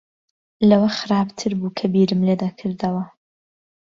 لەوە 0.69 0.89
خراپتر 0.99 1.51
بوو 1.59 1.75
کە 1.79 1.85
بیرم 1.93 2.21
لێ 2.27 2.35
دەکردەوە. 2.43 3.03